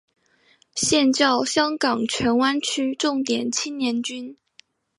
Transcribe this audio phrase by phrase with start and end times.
[0.73, 4.35] 现教香港荃湾区重点青年军。